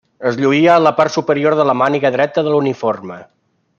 Es 0.27 0.37
lluïa 0.43 0.69
a 0.75 0.81
la 0.85 0.93
part 0.99 1.13
superior 1.17 1.57
de 1.61 1.67
la 1.71 1.75
màniga 1.83 2.13
dreta 2.17 2.45
de 2.49 2.55
l'uniforme. 2.55 3.21